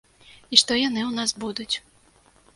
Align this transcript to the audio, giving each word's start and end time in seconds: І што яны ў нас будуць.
І 0.55 0.59
што 0.61 0.77
яны 0.79 1.01
ў 1.09 1.19
нас 1.19 1.31
будуць. 1.45 1.71